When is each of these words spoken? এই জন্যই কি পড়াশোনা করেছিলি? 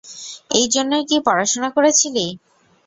এই 0.51 0.65
জন্যই 0.73 1.03
কি 1.09 1.17
পড়াশোনা 1.27 1.69
করেছিলি? 1.75 2.25